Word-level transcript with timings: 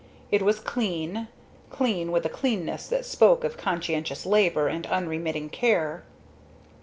It 0.31 0.41
was 0.41 0.59
clean, 0.59 1.27
clean 1.69 2.11
with 2.11 2.25
a 2.25 2.29
cleanness 2.29 2.87
that 2.87 3.05
spoke 3.05 3.43
of 3.43 3.55
conscientious 3.55 4.25
labor 4.25 4.67
and 4.67 4.87
unremitting 4.87 5.51
care. 5.51 6.03